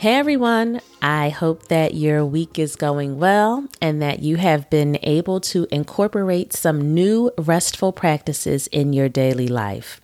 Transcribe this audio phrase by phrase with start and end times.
[0.00, 4.98] Hey everyone, I hope that your week is going well and that you have been
[5.02, 10.00] able to incorporate some new restful practices in your daily life.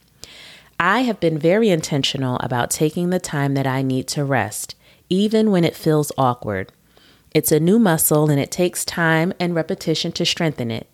[0.79, 4.75] I have been very intentional about taking the time that I need to rest,
[5.09, 6.73] even when it feels awkward.
[7.33, 10.89] It's a new muscle and it takes time and repetition to strengthen it.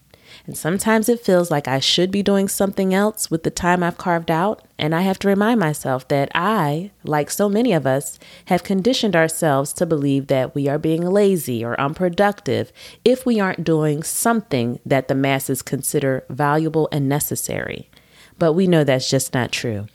[0.44, 3.98] And sometimes it feels like I should be doing something else with the time I've
[3.98, 4.64] carved out.
[4.76, 9.14] And I have to remind myself that I, like so many of us, have conditioned
[9.14, 12.72] ourselves to believe that we are being lazy or unproductive
[13.04, 17.88] if we aren't doing something that the masses consider valuable and necessary.
[18.36, 19.86] But we know that's just not true.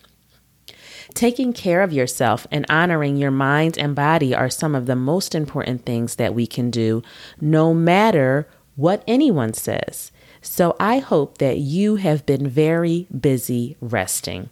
[1.13, 5.35] Taking care of yourself and honoring your mind and body are some of the most
[5.35, 7.02] important things that we can do,
[7.41, 10.11] no matter what anyone says.
[10.50, 14.50] So I hope that you have been very busy resting.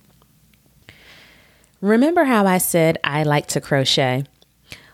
[1.79, 4.25] Remember how I said I like to crochet?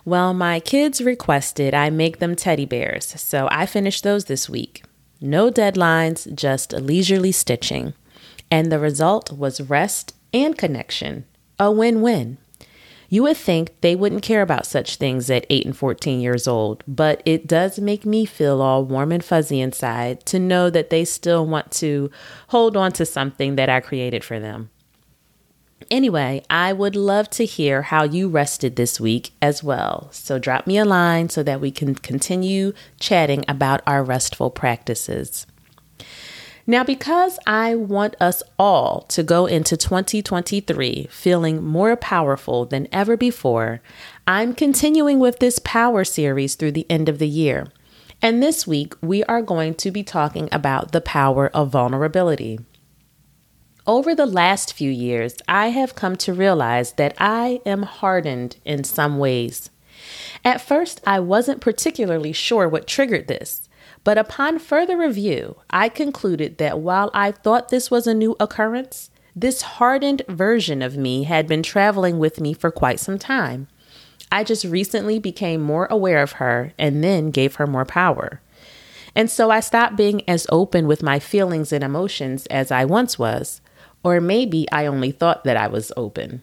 [0.05, 4.83] Well, my kids requested I make them teddy bears, so I finished those this week.
[5.19, 7.93] No deadlines, just leisurely stitching.
[8.49, 11.25] And the result was rest and connection.
[11.59, 12.37] A win win.
[13.11, 16.81] You would think they wouldn't care about such things at 8 and 14 years old,
[16.87, 21.03] but it does make me feel all warm and fuzzy inside to know that they
[21.03, 22.09] still want to
[22.47, 24.69] hold on to something that I created for them.
[25.89, 30.07] Anyway, I would love to hear how you rested this week as well.
[30.13, 35.45] So drop me a line so that we can continue chatting about our restful practices.
[36.67, 43.17] Now, because I want us all to go into 2023 feeling more powerful than ever
[43.17, 43.81] before,
[44.27, 47.67] I'm continuing with this power series through the end of the year.
[48.21, 52.59] And this week, we are going to be talking about the power of vulnerability.
[53.87, 58.83] Over the last few years, I have come to realize that I am hardened in
[58.83, 59.71] some ways.
[60.45, 63.67] At first, I wasn't particularly sure what triggered this.
[64.03, 69.11] But upon further review, I concluded that while I thought this was a new occurrence,
[69.35, 73.67] this hardened version of me had been traveling with me for quite some time.
[74.31, 78.41] I just recently became more aware of her and then gave her more power.
[79.15, 83.19] And so I stopped being as open with my feelings and emotions as I once
[83.19, 83.61] was,
[84.03, 86.41] or maybe I only thought that I was open.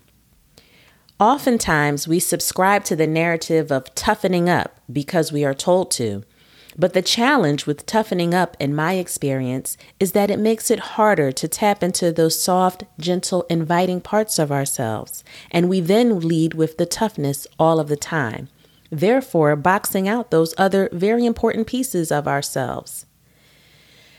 [1.19, 6.23] Oftentimes, we subscribe to the narrative of toughening up because we are told to,
[6.77, 11.33] but the challenge with toughening up, in my experience, is that it makes it harder
[11.33, 15.25] to tap into those soft, gentle, inviting parts of ourselves.
[15.51, 18.49] And we then lead with the toughness all of the time,
[18.91, 23.07] therefore, boxing out those other very important pieces of ourselves.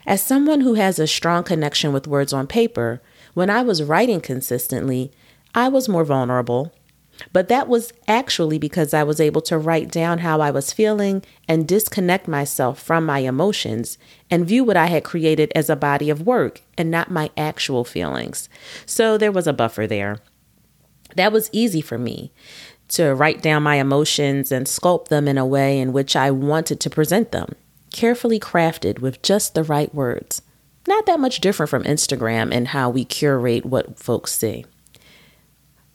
[0.06, 3.02] As someone who has a strong connection with words on paper,
[3.34, 5.12] when I was writing consistently,
[5.54, 6.74] I was more vulnerable
[7.34, 11.24] but that was actually because I was able to write down how I was feeling
[11.48, 13.98] and disconnect myself from my emotions
[14.30, 17.84] and view what I had created as a body of work and not my actual
[17.84, 18.50] feelings.
[18.86, 20.20] So there was a buffer there.
[21.16, 22.32] That was easy for me
[22.90, 26.80] to write down my emotions and sculpt them in a way in which I wanted
[26.82, 27.54] to present them,
[27.92, 30.42] carefully crafted with just the right words.
[30.88, 34.66] Not that much different from Instagram and how we curate what folks see.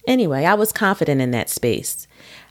[0.07, 2.07] Anyway, I was confident in that space.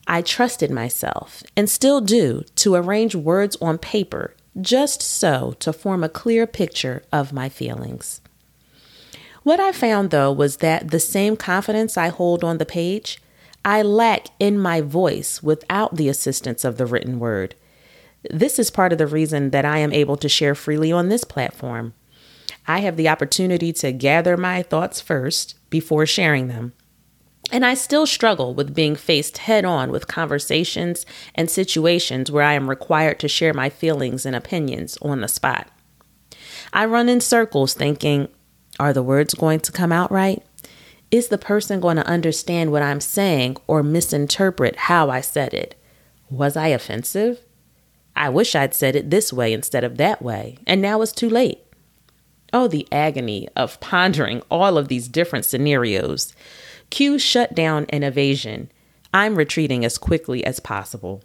[0.08, 6.04] I trusted myself, and still do, to arrange words on paper just so to form
[6.04, 8.22] a clear picture of my feelings.
[9.44, 13.22] What I found though was that the same confidence I hold on the page,
[13.66, 17.56] I lack in my voice without the assistance of the written word.
[18.30, 21.24] This is part of the reason that I am able to share freely on this
[21.24, 21.94] platform.
[22.68, 26.74] I have the opportunity to gather my thoughts first before sharing them.
[27.52, 31.06] And I still struggle with being faced head on with conversations
[31.36, 35.70] and situations where I am required to share my feelings and opinions on the spot.
[36.72, 38.30] I run in circles thinking,
[38.80, 40.44] are the words going to come out right?
[41.12, 45.76] Is the person going to understand what I'm saying or misinterpret how I said it?
[46.30, 47.40] Was I offensive?
[48.16, 51.30] I wish I'd said it this way instead of that way, and now it's too
[51.30, 51.60] late.
[52.52, 56.34] Oh, the agony of pondering all of these different scenarios
[56.94, 58.72] Cue shutdown and evasion.
[59.12, 61.24] I'm retreating as quickly as possible.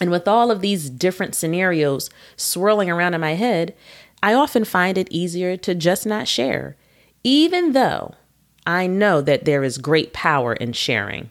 [0.00, 2.08] And with all of these different scenarios
[2.38, 3.74] swirling around in my head,
[4.22, 6.78] I often find it easier to just not share,
[7.22, 8.14] even though
[8.66, 11.28] I know that there is great power in sharing.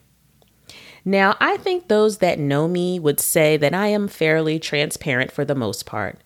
[1.04, 5.46] Now, I think those that know me would say that I am fairly transparent for
[5.46, 6.20] the most part,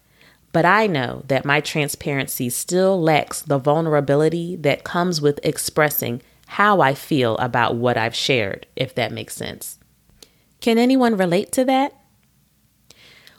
[0.51, 6.81] but I know that my transparency still lacks the vulnerability that comes with expressing how
[6.81, 9.79] I feel about what I've shared, if that makes sense.
[10.61, 11.93] Can anyone relate to that?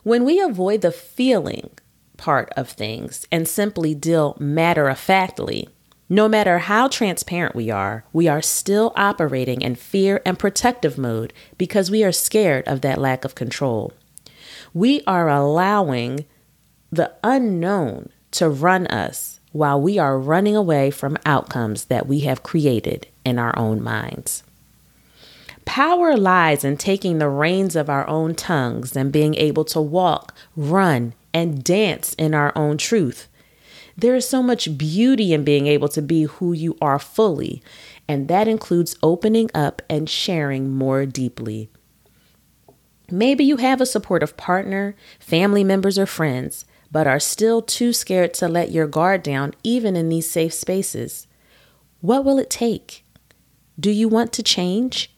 [0.02, 1.70] When we avoid the feeling
[2.16, 5.68] part of things and simply deal matter of factly,
[6.08, 11.32] no matter how transparent we are, we are still operating in fear and protective mode
[11.58, 13.92] because we are scared of that lack of control.
[14.72, 16.26] We are allowing
[16.92, 22.42] the unknown to run us while we are running away from outcomes that we have
[22.42, 24.42] created in our own minds.
[25.64, 30.34] Power lies in taking the reins of our own tongues and being able to walk,
[30.54, 33.28] run, and dance in our own truth
[33.96, 37.62] there is so much beauty in being able to be who you are fully,
[38.06, 41.70] and that includes opening up and sharing more deeply.
[43.10, 48.34] Maybe you have a supportive partner, family members, or friends, but are still too scared
[48.34, 51.26] to let your guard down, even in these safe spaces.
[52.00, 53.04] What will it take?
[53.78, 55.12] Do you want to change?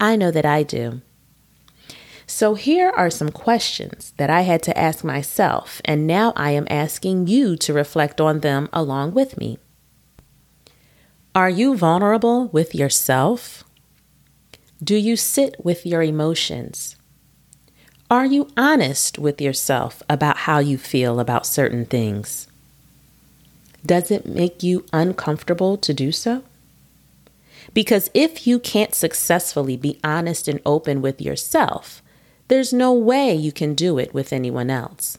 [0.00, 1.02] I know that I do.
[2.26, 6.66] So, here are some questions that I had to ask myself, and now I am
[6.70, 9.58] asking you to reflect on them along with me.
[11.34, 13.64] Are you vulnerable with yourself?
[14.82, 16.96] Do you sit with your emotions?
[18.10, 22.48] Are you honest with yourself about how you feel about certain things?
[23.86, 26.42] Does it make you uncomfortable to do so?
[27.72, 32.02] Because if you can't successfully be honest and open with yourself,
[32.48, 35.16] there's no way you can do it with anyone else.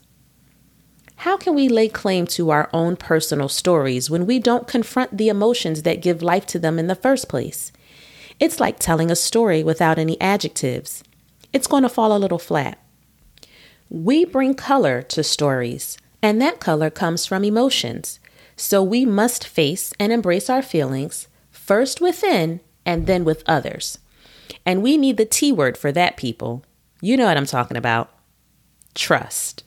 [1.16, 5.30] How can we lay claim to our own personal stories when we don't confront the
[5.30, 7.72] emotions that give life to them in the first place?
[8.38, 11.06] It's like telling a story without any adjectives.
[11.54, 12.78] It's going to fall a little flat.
[13.90, 18.20] We bring color to stories, and that color comes from emotions.
[18.56, 23.98] So we must face and embrace our feelings, first within and then with others.
[24.66, 26.64] And we need the T word for that, people
[27.04, 28.12] you know what I'm talking about.
[28.94, 29.64] Trust.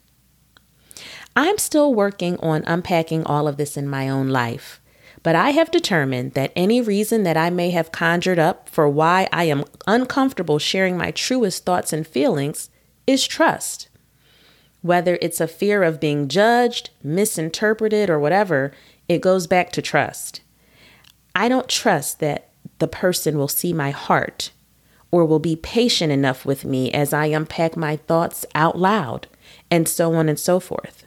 [1.34, 4.80] I'm still working on unpacking all of this in my own life,
[5.24, 9.26] but I have determined that any reason that I may have conjured up for why
[9.32, 12.68] I am uncomfortable sharing my truest thoughts and feelings
[13.06, 13.88] is trust.
[14.82, 18.72] Whether it's a fear of being judged, misinterpreted, or whatever,
[19.08, 20.42] it goes back to trust.
[21.34, 24.50] I don't trust that the person will see my heart
[25.10, 29.26] or will be patient enough with me as I unpack my thoughts out loud,
[29.70, 31.06] and so on and so forth.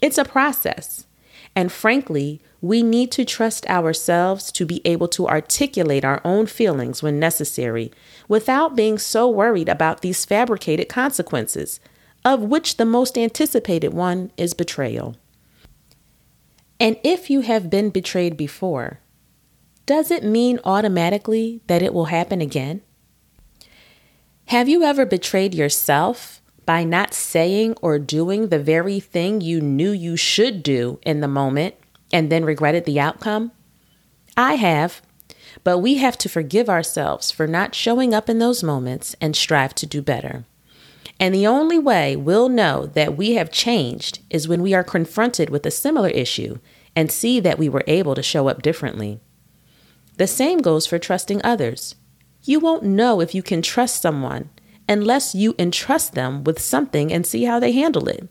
[0.00, 1.04] It's a process.
[1.54, 7.02] And frankly, we need to trust ourselves to be able to articulate our own feelings
[7.02, 7.92] when necessary
[8.28, 11.80] without being so worried about these fabricated consequences,
[12.24, 15.16] of which the most anticipated one is betrayal.
[16.80, 19.00] And if you have been betrayed before,
[19.86, 22.80] does it mean automatically that it will happen again?
[24.46, 29.90] Have you ever betrayed yourself by not saying or doing the very thing you knew
[29.90, 31.74] you should do in the moment
[32.12, 33.52] and then regretted the outcome?
[34.36, 35.02] I have,
[35.64, 39.74] but we have to forgive ourselves for not showing up in those moments and strive
[39.76, 40.44] to do better.
[41.20, 45.50] And the only way we'll know that we have changed is when we are confronted
[45.50, 46.58] with a similar issue
[46.96, 49.20] and see that we were able to show up differently.
[50.16, 51.94] The same goes for trusting others.
[52.44, 54.50] You won't know if you can trust someone
[54.92, 58.28] unless you entrust them with something and see how they handle it.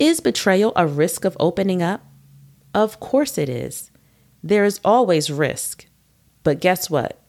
[0.00, 2.04] Is betrayal a risk of opening up?
[2.74, 3.92] Of course it is.
[4.42, 5.86] There is always risk.
[6.42, 7.20] But guess what?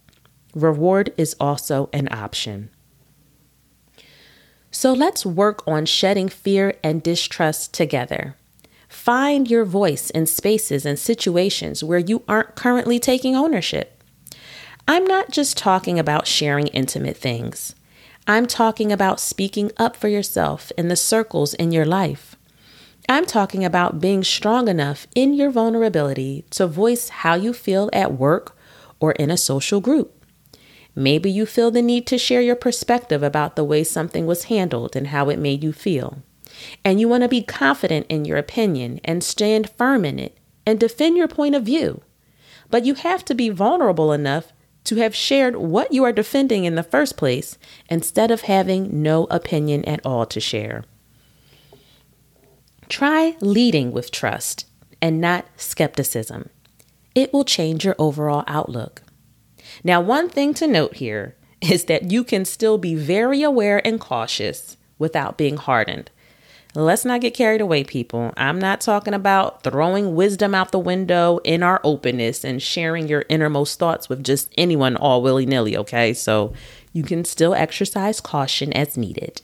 [0.56, 2.70] Reward is also an option.
[4.72, 8.36] So let's work on shedding fear and distrust together.
[8.90, 14.04] Find your voice in spaces and situations where you aren't currently taking ownership.
[14.88, 17.75] I'm not just talking about sharing intimate things.
[18.28, 22.36] I'm talking about speaking up for yourself in the circles in your life.
[23.08, 28.14] I'm talking about being strong enough in your vulnerability to voice how you feel at
[28.14, 28.58] work
[29.00, 30.26] or in a social group.
[30.96, 34.96] Maybe you feel the need to share your perspective about the way something was handled
[34.96, 36.24] and how it made you feel.
[36.84, 40.80] And you want to be confident in your opinion and stand firm in it and
[40.80, 42.02] defend your point of view.
[42.72, 44.52] but you have to be vulnerable enough
[44.86, 47.58] to have shared what you are defending in the first place
[47.90, 50.84] instead of having no opinion at all to share.
[52.88, 54.66] Try leading with trust
[55.02, 56.50] and not skepticism.
[57.14, 59.02] It will change your overall outlook.
[59.84, 64.00] Now, one thing to note here is that you can still be very aware and
[64.00, 66.12] cautious without being hardened.
[66.78, 68.34] Let's not get carried away, people.
[68.36, 73.24] I'm not talking about throwing wisdom out the window in our openness and sharing your
[73.30, 76.14] innermost thoughts with just anyone all willy nilly, okay?
[76.14, 76.54] So
[76.92, 79.42] you can still exercise caution as needed.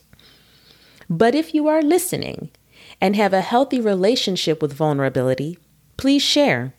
[1.08, 2.50] But if you are listening
[3.00, 5.58] and have a healthy relationship with vulnerability,
[5.96, 6.74] please share.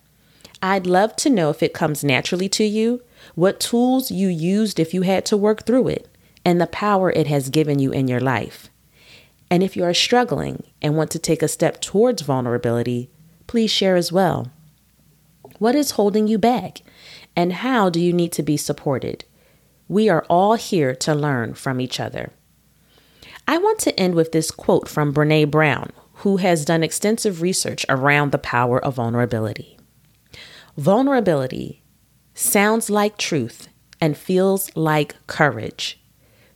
[0.61, 3.01] I'd love to know if it comes naturally to you,
[3.33, 6.07] what tools you used if you had to work through it,
[6.45, 8.69] and the power it has given you in your life.
[9.53, 13.11] And if you are struggling and want to take a step towards vulnerability,
[13.45, 14.51] please share as well.
[15.59, 16.79] What is holding you back?
[17.35, 19.25] And how do you need to be supported?
[19.87, 22.31] We are all here to learn from each other.
[23.47, 25.91] I want to end with this quote from Brene Brown,
[26.23, 29.77] who has done extensive research around the power of vulnerability.
[30.77, 31.83] Vulnerability
[32.33, 33.67] sounds like truth
[34.01, 36.01] and feels like courage.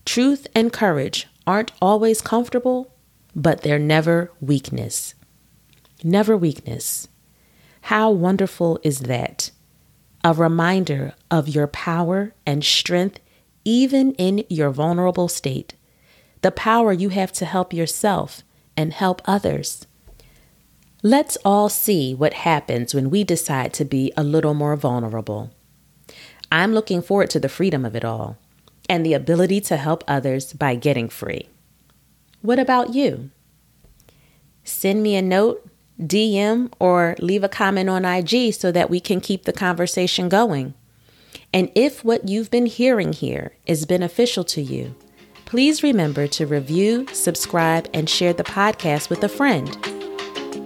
[0.04, 2.94] Truth and courage aren't always comfortable,
[3.34, 5.16] but they're never weakness.
[6.04, 7.08] Never weakness.
[7.82, 9.52] How wonderful is that?
[10.24, 13.20] A reminder of your power and strength,
[13.64, 15.76] even in your vulnerable state.
[16.42, 18.44] The power you have to help yourself
[18.76, 19.88] and help others.
[21.02, 25.52] Let's all see what happens when we decide to be a little more vulnerable.
[26.52, 28.38] I'm looking forward to the freedom of it all
[28.90, 31.50] and the ability to help others by getting free.
[32.42, 33.32] What about you?
[34.64, 35.68] Send me a note,
[36.00, 40.74] DM, or leave a comment on IG so that we can keep the conversation going.
[41.54, 44.96] And if what you've been hearing here is beneficial to you,
[45.46, 49.78] please remember to review, subscribe, and share the podcast with a friend.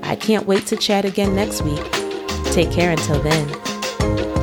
[0.03, 1.91] I can't wait to chat again next week.
[2.51, 4.40] Take care until then.